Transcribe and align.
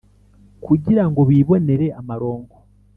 kugira 0.65 1.03
ngo 1.09 1.21
bibonere 1.29 1.87
amaronko, 1.99 2.57